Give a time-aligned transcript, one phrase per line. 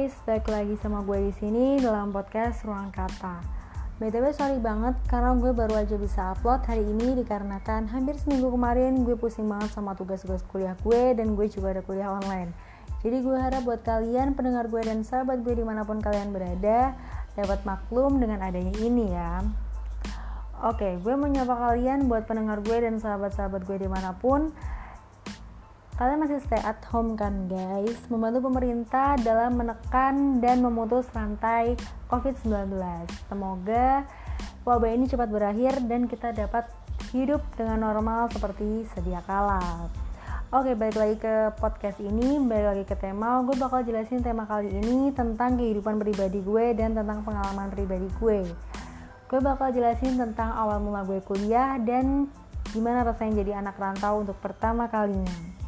[0.00, 3.36] guys, balik lagi sama gue di sini dalam podcast Ruang Kata.
[4.00, 9.04] BTW sorry banget karena gue baru aja bisa upload hari ini dikarenakan hampir seminggu kemarin
[9.04, 12.48] gue pusing banget sama tugas-tugas kuliah gue dan gue juga ada kuliah online.
[13.04, 16.96] Jadi gue harap buat kalian pendengar gue dan sahabat gue di mana pun kalian berada
[17.36, 19.44] dapat maklum dengan adanya ini ya.
[20.64, 24.48] Oke, gue mau nyapa kalian buat pendengar gue dan sahabat-sahabat gue di mana pun
[26.00, 28.08] Kalian masih stay at home kan guys?
[28.08, 31.76] Membantu pemerintah dalam menekan dan memutus rantai
[32.08, 32.72] COVID-19
[33.28, 34.08] Semoga
[34.64, 36.72] wabah ini cepat berakhir dan kita dapat
[37.12, 39.60] hidup dengan normal seperti sedia kala.
[40.48, 43.44] Oke balik lagi ke podcast ini Balik lagi ke tema.
[43.44, 48.48] Gue bakal jelasin tema kali ini Tentang kehidupan pribadi gue dan tentang pengalaman pribadi gue.
[49.28, 52.32] Gue bakal jelasin tentang awal mula gue kuliah Dan
[52.72, 55.59] gimana rasanya jadi anak rantau untuk pertama kalinya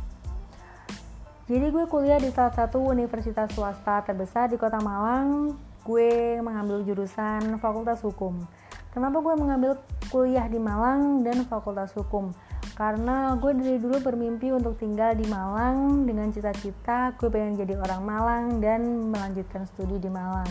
[1.53, 5.53] jadi gue kuliah di salah satu universitas swasta terbesar di kota Malang.
[5.85, 8.41] Gue mengambil jurusan Fakultas Hukum.
[8.89, 9.77] Kenapa gue mengambil
[10.09, 12.33] kuliah di Malang dan Fakultas Hukum?
[12.73, 18.01] Karena gue dari dulu bermimpi untuk tinggal di Malang dengan cita-cita gue pengen jadi orang
[18.01, 20.49] Malang dan melanjutkan studi di Malang.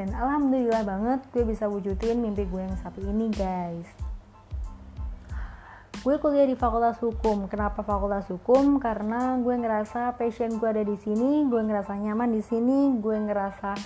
[0.00, 4.07] Dan alhamdulillah banget gue bisa wujudin mimpi gue yang satu ini guys
[6.08, 7.52] gue kuliah di fakultas hukum.
[7.52, 8.80] Kenapa fakultas hukum?
[8.80, 13.76] Karena gue ngerasa passion gue ada di sini gue ngerasa nyaman di sini gue ngerasa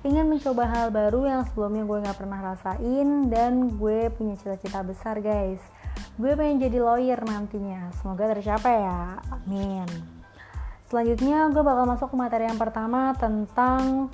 [0.00, 5.20] ingin mencoba hal baru yang sebelumnya gue nggak pernah rasain dan gue punya cita-cita besar
[5.20, 5.60] guys.
[6.16, 7.92] Gue pengen jadi lawyer nantinya.
[8.00, 9.20] Semoga tercapai ya.
[9.36, 9.84] Amin.
[10.88, 14.08] Selanjutnya gue bakal masuk ke materi yang pertama tentang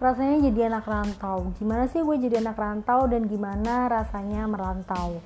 [0.00, 1.52] rasanya jadi anak rantau.
[1.60, 5.20] Gimana sih gue jadi anak rantau dan gimana rasanya merantau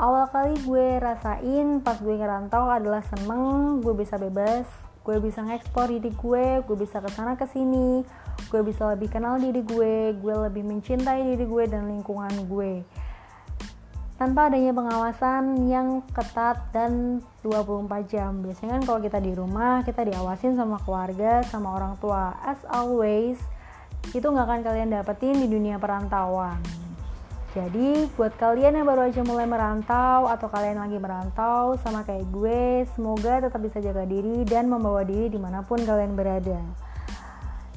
[0.00, 4.64] awal kali gue rasain pas gue ngerantau adalah seneng gue bisa bebas
[5.04, 8.00] gue bisa ngekspor diri gue gue bisa ke sana ke sini
[8.48, 12.80] gue bisa lebih kenal diri gue gue lebih mencintai diri gue dan lingkungan gue.
[14.16, 18.44] Tanpa adanya pengawasan yang ketat dan 24 jam.
[18.44, 22.36] Biasanya kan kalau kita di rumah kita diawasin sama keluarga sama orang tua.
[22.44, 23.40] As always
[24.12, 26.89] itu nggak akan kalian dapetin di dunia perantauan
[27.50, 32.86] jadi buat kalian yang baru aja mulai merantau atau kalian lagi merantau sama kayak gue,
[32.94, 36.62] semoga tetap bisa jaga diri dan membawa diri di mana pun kalian berada.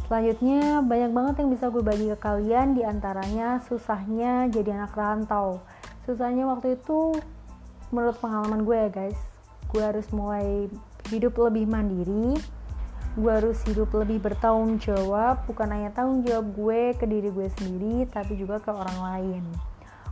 [0.06, 5.57] Selanjutnya banyak banget yang bisa gue bagi ke kalian di antaranya susahnya jadi anak rantau.
[6.06, 7.17] Susahnya waktu itu
[7.89, 9.17] menurut pengalaman gue ya guys,
[9.73, 10.69] gue harus mulai
[11.09, 12.38] hidup lebih mandiri,
[13.13, 18.09] gue harus hidup lebih bertanggung jawab bukan hanya tanggung jawab gue ke diri gue sendiri
[18.09, 19.44] tapi juga ke orang lain.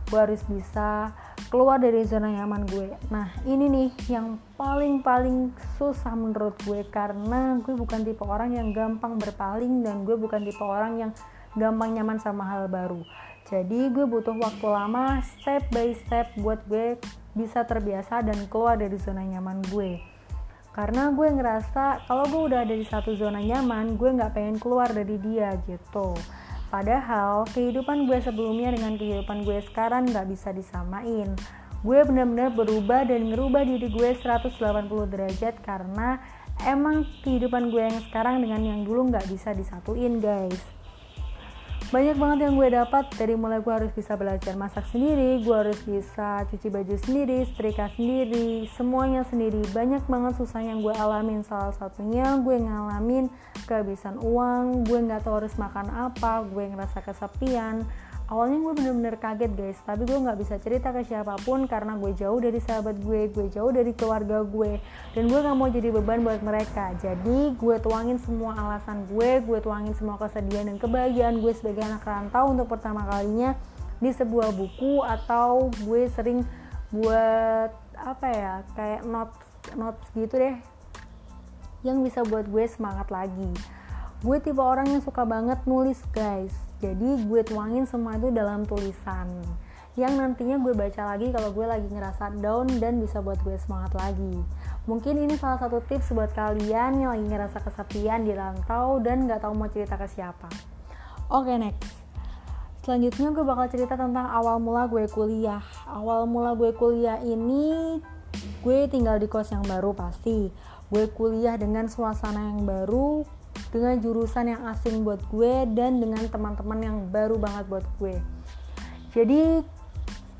[0.06, 1.10] Gue harus bisa
[1.50, 2.94] keluar dari zona nyaman gue.
[3.10, 5.50] Nah ini nih yang paling-paling
[5.82, 10.62] susah menurut gue karena gue bukan tipe orang yang gampang berpaling dan gue bukan tipe
[10.62, 11.10] orang yang
[11.58, 13.02] gampang nyaman sama hal baru.
[13.50, 17.02] Jadi gue butuh waktu lama step by step buat gue
[17.34, 20.11] bisa terbiasa dan keluar dari zona nyaman gue
[20.72, 24.88] karena gue ngerasa kalau gue udah ada di satu zona nyaman gue nggak pengen keluar
[24.88, 26.16] dari dia gitu.
[26.72, 31.36] Padahal kehidupan gue sebelumnya dengan kehidupan gue sekarang nggak bisa disamain.
[31.84, 34.56] Gue benar-benar berubah dan ngerubah diri gue 180
[35.12, 36.16] derajat karena
[36.64, 40.81] emang kehidupan gue yang sekarang dengan yang dulu nggak bisa disatuin guys
[41.92, 43.04] banyak banget yang gue dapat.
[43.20, 47.92] Dari mulai gue harus bisa belajar masak sendiri gue harus bisa cuci baju sendiri setrika
[47.92, 49.60] sendiri semuanya sendiri.
[49.76, 51.44] Banyak banget susah yang gue alamin.
[51.44, 53.28] Salah satunya gue ngalamin
[53.68, 57.84] kehabisan uang gue nggak tahu harus makan apa gue ngerasa kesepian
[58.32, 59.78] awalnya gue bener-bener kaget guys.
[59.84, 63.46] Tapi gue nggak bisa cerita ke siapa pun karena gue jauh dari sahabat gue gue
[63.52, 64.80] jauh dari keluarga gue
[65.12, 66.96] dan gue nggak mau jadi beban buat mereka.
[66.96, 72.00] Jadi gue tuangin semua alasan gue gue tuangin semua kesedihan dan kebahagiaan gue sebagai anak
[72.08, 73.52] rantau untuk pertama kalinya
[74.00, 76.42] di sebuah buku atau gue sering
[76.88, 77.70] buat
[78.00, 79.46] apa ya kayak notes
[79.76, 80.56] notes gitu deh
[81.84, 83.52] yang bisa buat gue semangat lagi.
[84.24, 89.30] Gue tipe orang yang suka banget nulis guys jadi gue tuangin semua itu dalam tulisan
[89.92, 93.92] yang nantinya gue baca lagi kalau gue lagi ngerasa down dan bisa buat gue semangat
[93.92, 94.40] lagi.
[94.88, 99.44] Mungkin ini salah satu tips buat kalian yang lagi ngerasa kesepian di rantau dan gak
[99.44, 100.48] tahu mau cerita ke siapa.
[101.28, 101.92] Oke okay, next.
[102.82, 105.62] Selanjutnya gue bakal cerita tentang awal mula gue kuliah.
[105.84, 108.00] Awal mula gue kuliah ini
[108.64, 110.48] gue tinggal di kos yang baru pasti.
[110.88, 113.28] Gue kuliah dengan suasana yang baru,
[113.72, 118.20] dengan jurusan yang asing buat gue dan dengan teman-teman yang baru banget buat gue
[119.16, 119.64] jadi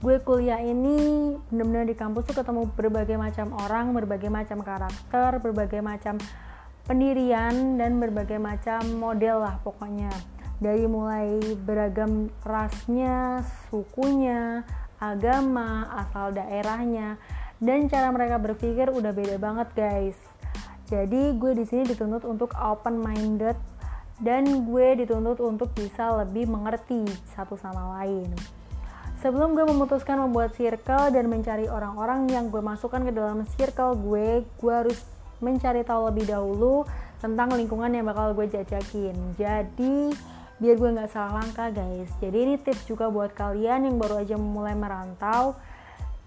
[0.02, 5.81] gue kuliah ini benar-benar di kampus tuh ketemu berbagai macam orang berbagai macam karakter berbagai
[5.81, 6.20] macam
[6.84, 10.11] pendirian dan berbagai macam model lah pokoknya
[10.62, 14.62] dari mulai beragam rasnya, sukunya,
[15.02, 17.19] agama, asal daerahnya,
[17.58, 20.31] dan cara mereka berpikir udah beda banget guys.
[20.93, 23.56] Jadi gue di sini dituntut untuk open minded
[24.21, 28.29] dan gue dituntut untuk bisa lebih mengerti satu sama lain.
[29.25, 34.44] Sebelum gue memutuskan membuat circle dan mencari orang-orang yang gue masukkan ke dalam circle gue,
[34.44, 35.00] gue harus
[35.41, 36.85] mencari tahu lebih dahulu
[37.25, 39.17] tentang lingkungan yang bakal gue jajakin.
[39.41, 40.12] Jadi
[40.62, 44.38] biar gue nggak salah langkah guys jadi ini tips juga buat kalian yang baru aja
[44.38, 45.59] memulai merantau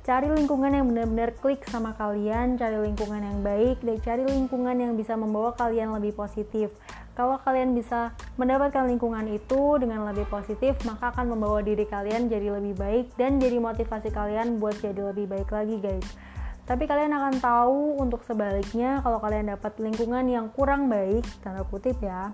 [0.05, 4.93] cari lingkungan yang benar-benar klik sama kalian cari lingkungan yang baik dan cari lingkungan yang
[4.93, 6.69] bisa membawa kalian lebih positif.
[7.17, 12.53] Kalau kalian bisa mendapatkan lingkungan itu dengan lebih positif maka akan membawa diri kalian jadi
[12.53, 16.05] lebih baik dan jadi motivasi kalian buat jadi lebih baik lagi guys.
[16.69, 21.97] Tapi kalian akan tahu untuk sebaliknya kalau kalian dapat lingkungan yang kurang baik tanda kutip
[21.97, 22.29] ya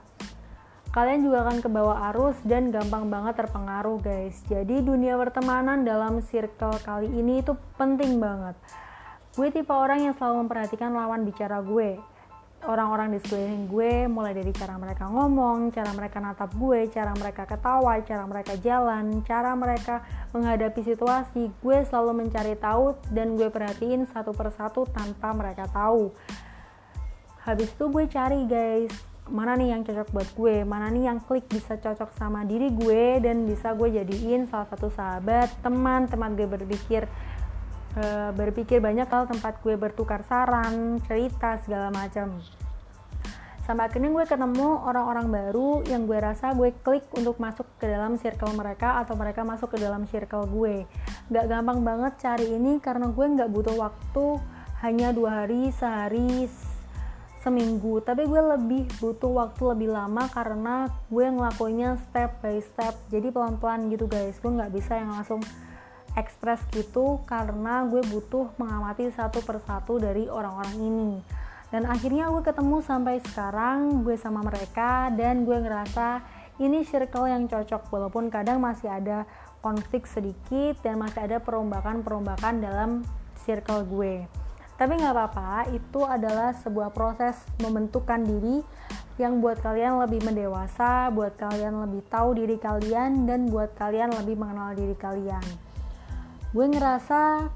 [0.92, 4.44] kalian juga akan kebawa arus dan gampang banget terpengaruh guys.
[4.52, 8.60] Jadi dunia pertemanan dalam circle kali ini itu penting banget.
[9.32, 11.96] Gue tipe orang yang selalu memperhatikan lawan bicara gue.
[12.62, 17.48] Orang-orang di sekeliling gue mulai dari cara mereka ngomong, cara mereka natap gue, cara mereka
[17.48, 20.04] ketawa, cara mereka jalan, cara mereka
[20.36, 21.50] menghadapi situasi.
[21.64, 26.12] Gue selalu mencari tahu dan gue perhatiin satu persatu tanpa mereka tahu.
[27.48, 30.56] Habis itu gue cari guys mana nih yang cocok buat gue?
[30.68, 34.92] Mana nih yang klik bisa cocok sama diri gue dan bisa gue jadiin salah satu
[34.92, 37.08] sahabat teman teman gue berpikir
[37.96, 42.44] uh, berpikir banyak hal tempat gue bertukar saran cerita segala macam.
[43.62, 48.20] Sampai akhirnya gue ketemu orang-orang baru yang gue rasa gue klik untuk masuk ke dalam
[48.20, 50.84] circle mereka atau mereka masuk ke dalam circle gue.
[51.32, 54.26] Gak gampang banget cari ini karena gue gak butuh waktu
[54.82, 56.50] hanya dua hari sehari
[57.42, 58.00] seminggu.
[58.06, 62.94] Tapi gue lebih butuh waktu lebih lama karena gue ngelakuinnya step by step.
[63.10, 64.38] Jadi pelan-pelan gitu guys.
[64.40, 65.42] Gue nggak bisa yang langsung
[66.14, 71.12] ekspres gitu karena gue butuh mengamati satu persatu dari orang-orang ini.
[71.72, 76.22] Dan akhirnya gue ketemu sampai sekarang gue sama mereka dan gue ngerasa
[76.62, 77.90] ini circle yang cocok.
[77.90, 79.26] Walaupun kadang masih ada
[79.64, 82.90] konflik sedikit dan masih ada perombakan-perombakan dalam
[83.46, 84.41] circle gue
[84.82, 88.66] tapi nggak apa-apa itu adalah sebuah proses membentukkan diri
[89.22, 94.42] yang buat kalian lebih mendewasa buat kalian lebih tahu diri kalian dan buat kalian lebih
[94.42, 95.46] mengenal diri kalian.
[96.50, 97.54] Gue ngerasa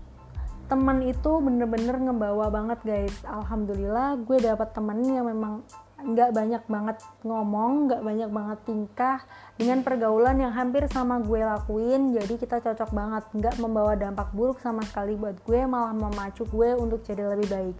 [0.69, 3.17] teman itu bener-bener ngebawa banget guys.
[3.25, 5.65] Alhamdulillah gue dapet temen yang memang
[6.05, 9.19] nggak banyak banget ngomong, nggak banyak banget tingkah
[9.57, 12.13] dengan pergaulan yang hampir sama gue lakuin.
[12.13, 16.77] Jadi kita cocok banget, nggak membawa dampak buruk sama sekali buat gue, malah memacu gue
[16.77, 17.75] untuk jadi lebih baik.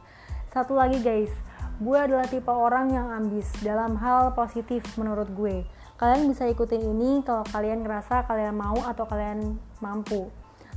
[0.49, 1.29] Satu lagi guys,
[1.77, 5.61] gue adalah tipe orang yang ambis dalam hal positif menurut gue.
[5.95, 10.27] Kalian bisa ikutin ini kalau kalian ngerasa kalian mau atau kalian mampu.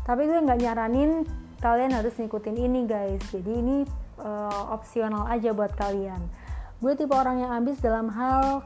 [0.05, 1.25] Tapi gue nggak nyaranin
[1.59, 3.25] kalian harus ngikutin ini guys.
[3.35, 3.77] Jadi ini
[4.23, 6.48] uh, opsional aja buat kalian
[6.78, 8.62] gue tipe orang yang ambis dalam hal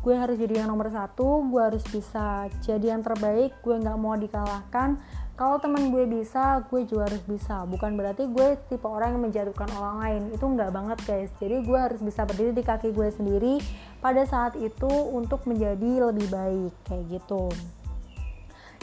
[0.00, 4.16] gue harus jadi yang nomor satu gue harus bisa jadi yang terbaik gue nggak mau
[4.16, 4.96] dikalahkan.
[5.36, 7.64] Kalau teman gue bisa gue juga harus bisa.
[7.64, 10.22] Bukan berarti gue tipe orang yang menjatuhkan orang lain.
[10.36, 11.32] Itu nggak banget guys.
[11.40, 13.56] Jadi gue harus bisa berdiri di kaki gue sendiri
[14.04, 17.48] pada saat itu untuk menjadi lebih baik kayak gitu.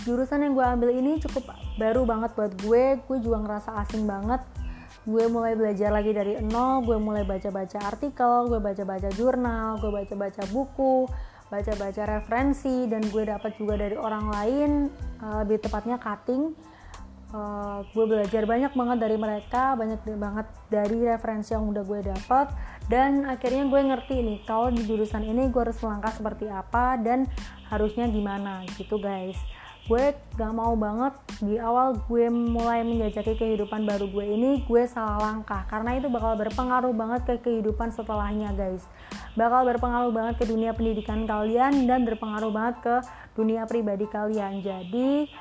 [0.05, 1.45] Jurusan yang gue ambil ini cukup
[1.77, 3.05] baru banget buat gue.
[3.05, 4.41] Gue juga ngerasa asing banget
[5.07, 10.43] gue mulai belajar lagi dari nol gue mulai baca-baca artikel gue baca-baca jurnal gue baca-baca
[10.51, 11.07] buku
[11.47, 14.71] baca-baca referensi dan gue dapat juga dari orang lain
[15.23, 16.51] uh, lebih tepatnya cutting.
[17.27, 22.55] Uh, gue belajar banyak banget dari mereka banyak banget dari referensi yang udah gue dapat
[22.87, 27.27] dan akhirnya gue ngerti nih kalau di jurusan ini gue harus melangkah seperti apa dan
[27.67, 29.35] harusnya gimana gitu guys
[29.87, 35.15] gue gak mau banget di awal gue mulai menjajaki kehidupan baru gue ini gue salah
[35.15, 35.63] langkah.
[35.71, 38.83] Karena itu bakal berpengaruh banget ke kehidupan setelahnya guys.
[39.39, 42.95] Bakal berpengaruh banget ke dunia pendidikan kalian dan berpengaruh banget ke
[43.39, 44.59] dunia pribadi kalian.
[44.59, 45.31] Jadi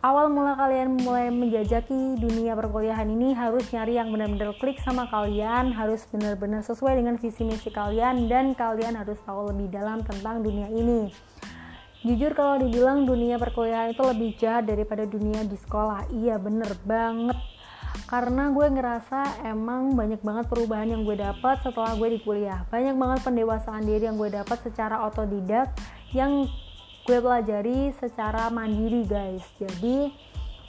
[0.00, 5.70] awal mula kalian mulai menjajaki dunia perkuliahan ini harus nyari yang benar-benar klik sama kalian
[5.70, 10.66] harus benar-benar sesuai dengan visi misi kalian dan kalian harus tahu lebih dalam tentang dunia
[10.74, 11.14] ini
[12.02, 16.10] Jujur kalau dibilang dunia perkuliahan itu lebih jahat daripada dunia di sekolah.
[16.10, 17.38] Iya bener banget.
[18.10, 22.66] Karena gue ngerasa emang banyak banget perubahan yang gue dapat setelah gue di kuliah.
[22.74, 25.70] Banyak banget pendewasaan diri yang gue dapat secara otodidak
[26.10, 26.50] yang
[27.06, 29.46] gue pelajari secara mandiri guys.
[29.62, 30.10] Jadi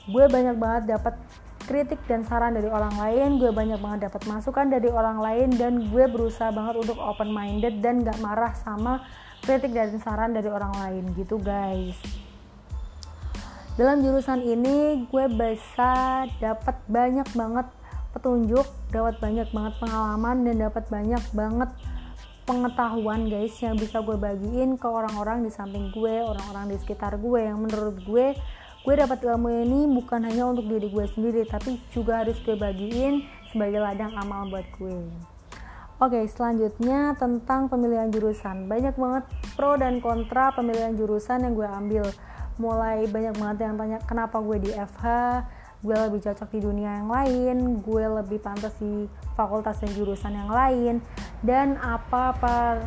[0.05, 1.17] gue banyak banget dapat
[1.65, 5.79] kritik dan saran dari orang lain gue banyak banget dapat masukan dari orang lain dan
[5.89, 8.99] gue berusaha banget untuk open minded dan gak marah sama
[9.43, 11.99] kritik dan saran dari orang lain gitu guys.
[13.75, 17.67] Dalam jurusan ini gue bisa dapat banyak banget
[18.15, 21.69] petunjuk dapat banyak banget pengalaman dan dapat banyak banget
[22.47, 27.39] pengetahuan guys yang bisa gue bagiin ke orang-orang di samping gue orang-orang di sekitar gue.
[27.43, 28.25] Yang menurut gue
[28.83, 33.27] gue dapat ilmu ini bukan hanya untuk diri gue sendiri tapi juga harus gue bagiin
[33.51, 35.32] sebagai ladang amal buat gue
[36.03, 38.67] Oke, selanjutnya tentang pemilihan jurusan.
[38.67, 39.23] Banyak banget
[39.55, 42.03] pro dan kontra pemilihan jurusan yang gue ambil.
[42.59, 45.07] Mulai banyak banget yang tanya kenapa gue di FH,
[45.79, 49.07] gue lebih cocok di dunia yang lain, gue lebih pantas di
[49.39, 50.99] fakultas dan jurusan yang lain,
[51.39, 52.83] dan apa apa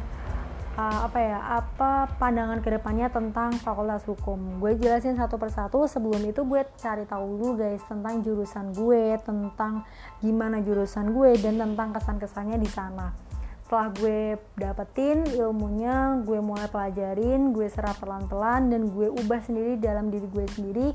[0.76, 4.60] uh, apa ya apa pandangan ke depannya tentang fakultas hukum.
[4.60, 9.82] Gue jelasin satu persatu sebelum itu gue cari tahu dulu guys tentang jurusan gue tentang
[10.20, 13.10] gimana jurusan gue dan tentang kesan-kesannya di sana.
[13.66, 20.06] Setelah gue dapetin ilmunya gue mulai pelajarin gue serap pelan-pelan dan gue ubah sendiri dalam
[20.06, 20.88] diri gue sendiri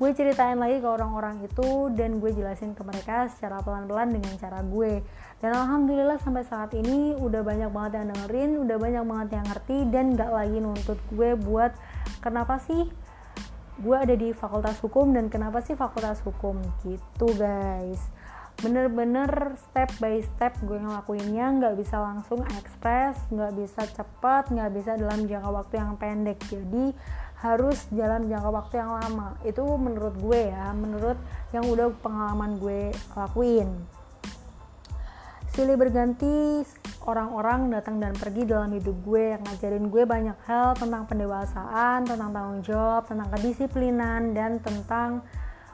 [0.00, 4.64] gue ceritain lagi ke orang-orang itu dan gue jelasin ke mereka secara pelan-pelan dengan cara
[4.64, 5.04] gue.
[5.44, 9.78] Dan alhamdulillah sampai saat ini udah banyak banget yang dengerin udah banyak banget yang ngerti
[9.92, 11.76] dan gak lagi nuntut gue buat
[12.24, 12.88] kenapa sih
[13.80, 16.56] gue ada di fakultas hukum dan kenapa sih fakultas hukum?
[16.80, 18.00] Gitu guys.
[18.60, 24.96] Bener-bener step by step gue ngelakuinnya nggak bisa langsung ekspres nggak bisa cepat nggak bisa
[24.96, 26.40] dalam jangka waktu yang pendek.
[26.48, 26.92] Jadi
[27.40, 29.28] harus jalan jangka waktu yang lama.
[29.44, 31.16] Itu menurut gue ya menurut
[31.56, 33.68] yang udah pengalaman gue lakuin.
[35.50, 36.62] Silih berganti
[37.10, 42.30] orang-orang datang dan pergi dalam hidup gue yang ngajarin gue banyak hal tentang pendewasaan tentang
[42.30, 45.24] tanggung jawab tentang kedisiplinan dan tentang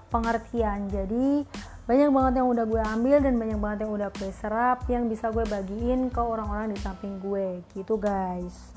[0.08, 0.88] pengertian.
[0.88, 1.44] Jadi
[1.84, 5.28] banyak banget yang udah gue ambil dan banyak banget yang udah gue serap yang bisa
[5.34, 7.60] gue bagiin ke orang-orang di samping gue.
[7.74, 8.75] Gitu guys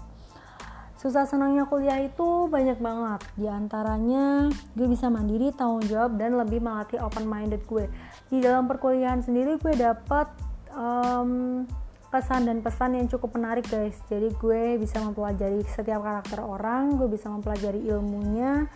[1.00, 3.24] susah senangnya kuliah itu banyak banget.
[3.40, 7.88] Di antaranya gue bisa mandiri tanggung jawab dan lebih melatih open minded gue.
[8.28, 10.28] Di dalam perkuliahan sendiri gue dapat
[10.76, 11.64] um,
[12.12, 13.96] pesan dan pesan yang cukup menarik guys.
[14.12, 18.68] Jadi gue bisa mempelajari setiap karakter orang gue bisa mempelajari ilmunya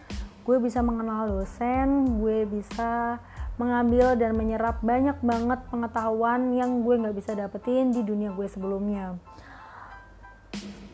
[0.44, 3.18] gue bisa mengenal dosen gue bisa
[3.56, 9.15] mengambil dan menyerap banyak banget pengetahuan yang gue nggak bisa dapetin di dunia gue sebelumnya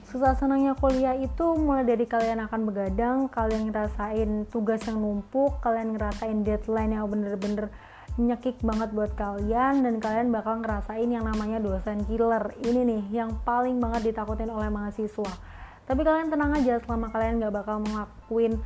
[0.10, 5.94] susah senangnya kuliah itu mulai dari kalian akan begadang, kalian ngerasain tugas yang numpuk, kalian
[5.94, 7.70] ngerasain deadline yang bener-bener
[8.18, 12.52] nyekik banget buat kalian dan kalian bakal ngerasain yang namanya dosen killer.
[12.58, 15.30] Ini nih yang paling banget ditakutin oleh mahasiswa.
[15.86, 18.58] Tapi kalian tenang aja selama kalian gak bakal ngelakuin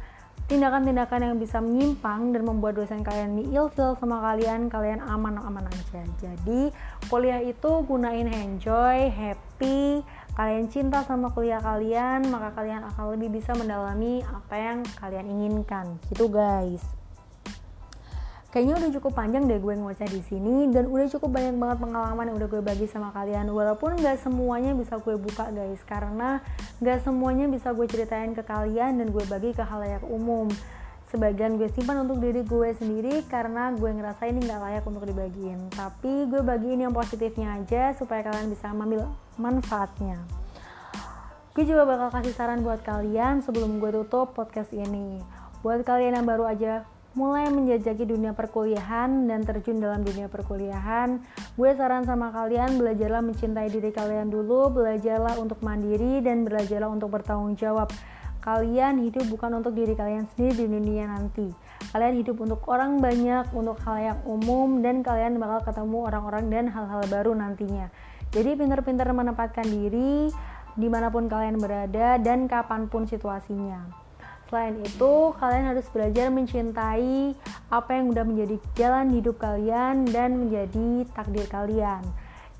[0.47, 6.03] tindakan-tindakan yang bisa menyimpang dan membuat dosen kalian ilfil sama kalian kalian aman-aman aja.
[6.19, 6.71] Jadi
[7.07, 13.53] kuliah itu gunain enjoy happy kalian cinta sama kuliah kalian, maka kalian akan lebih bisa
[13.53, 16.01] mendalami apa yang kalian inginkan.
[16.09, 16.81] Gitu guys.
[18.53, 22.29] Kayaknya udah cukup panjang deh gue ngoceh di sini dan udah cukup banyak banget pengalaman
[22.29, 23.49] yang udah gue bagi sama kalian.
[23.49, 26.37] Walaupun nggak semuanya bisa gue buka guys, karena
[26.77, 30.49] nggak semuanya bisa gue ceritain ke kalian dan gue bagi ke halayak umum
[31.13, 35.69] sebagian gue simpan untuk diri gue sendiri karena gue ngerasa ini nggak layak untuk dibagiin
[35.69, 40.19] tapi gue bagiin yang positifnya aja supaya kalian bisa mengambil manfaatnya
[41.53, 45.21] gue juga bakal kasih saran buat kalian sebelum gue tutup podcast ini
[45.61, 51.21] buat kalian yang baru aja mulai menjajaki dunia perkuliahan dan terjun dalam dunia perkuliahan,
[51.53, 57.13] gue saran sama kalian belajarlah mencintai diri kalian dulu, belajarlah untuk mandiri dan belajarlah untuk
[57.13, 57.93] bertanggung jawab
[58.43, 61.47] kalian hidup bukan untuk diri kalian sendiri di dunia nanti.
[61.95, 66.65] Kalian hidup untuk orang banyak, untuk hal yang umum, dan kalian bakal ketemu orang-orang dan
[66.67, 67.87] hal-hal baru nantinya.
[68.33, 70.33] Jadi pintar-pintar menempatkan diri
[70.73, 73.93] di mana pun kalian berada dan kapan pun situasinya.
[74.49, 77.37] Selain itu, kalian harus belajar mencintai
[77.69, 82.01] apa yang udah menjadi jalan hidup kalian dan menjadi takdir kalian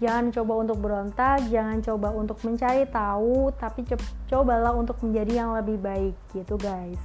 [0.04, 3.88] Jangan coba untuk berontak, jangan coba untuk mencari tahu, tapi
[4.28, 7.00] cobalah untuk menjadi yang lebih baik gitu guys.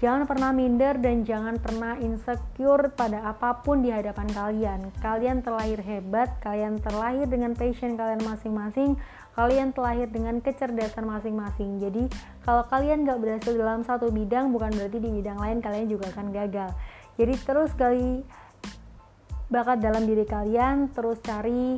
[0.00, 4.80] Jangan pernah minder dan jangan pernah insecure pada apa pun di hadapan kalian.
[5.04, 8.96] Kalian terlahir hebat, kalian terlahir dengan passion kalian masing-masing,
[9.36, 11.84] kalian terlahir dengan kecerdasan masing-masing.
[11.84, 12.08] Jadi
[12.48, 16.32] kalau kalian gak berhasil dalam satu bidang, bukan berarti di bidang lain kalian juga akan
[16.32, 16.72] gagal.
[17.20, 18.24] Jadi terus kali
[19.52, 21.76] bakat dalam diri kalian, terus cari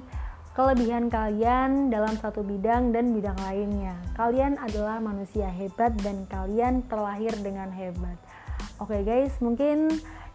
[0.52, 3.96] kelebihan kalian dalam satu bidang dan bidang lainnya.
[4.16, 8.20] Kalian adalah manusia hebat dan kalian terlahir dengan hebat.
[8.76, 9.88] Oke okay guys, mungkin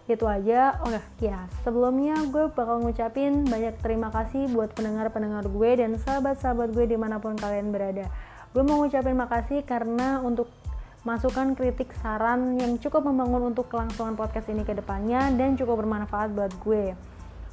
[0.08, 6.00] itu aja oke ya sebelumnya gue bakal ngucapin banyak terima kasih buat pendengar-pendengar gue dan
[6.00, 8.08] sahabat-sahabat gue di mana pun kalian berada
[8.56, 10.48] gue mau ngucapin makasih karena untuk
[11.04, 16.32] masukan kritik saran yang cukup membangun untuk kelangsungan podcast ini ke depannya dan cukup bermanfaat
[16.32, 16.96] buat gue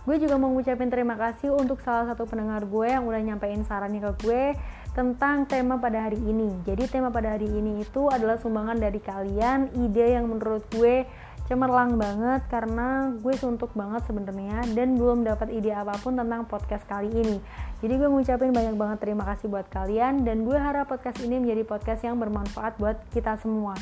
[0.04, 4.04] gue juga mau ngucapin terima kasih untuk salah satu pendengar gue yang udah nyampein sarannya
[4.04, 4.44] ke gue
[4.92, 6.54] tentang tema pada hari ini.
[6.62, 11.08] Jadi tema pada hari ini itu adalah sumbangan dari kalian, ide yang menurut gue
[11.44, 16.84] cemerlang banget karena gue suntuk banget sebenarnya dan belum dapat ide apa pun tentang podcast
[16.88, 17.36] kali ini.
[17.84, 21.68] Jadi gue ngucapin banyak banget terima kasih buat kalian dan gue harap podcast ini menjadi
[21.68, 23.76] podcast yang bermanfaat buat kita semua.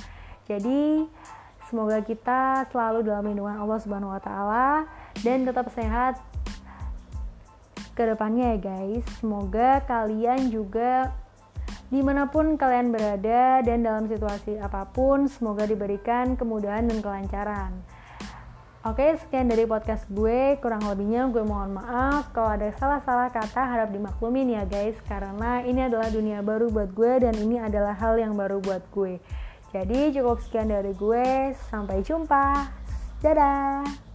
[0.51, 1.07] Jadi
[1.71, 4.69] semoga kita selalu dalam lindungan Allah Subhanahu wa taala
[5.21, 6.17] dan tetap sehat
[7.93, 9.05] ke depannya ya guys.
[9.21, 11.13] Semoga kalian juga
[11.93, 17.73] di mana pun kalian berada dan dalam situasi apa pun semoga diberikan kemudahan dan kelancaran.
[18.83, 20.59] Oke sekian dari podcast gue.
[20.59, 24.99] Kurang lebihnya gue mohon maaf kalau ada salah-salah kata harap dimaklumin ya guys.
[25.07, 29.23] Karena ini adalah dunia baru buat gue dan ini adalah hal yang baru buat gue.
[29.71, 31.55] Jadi cukup sekian dari gue.
[31.71, 32.75] Sampai jumpa.
[33.23, 34.12] Dadah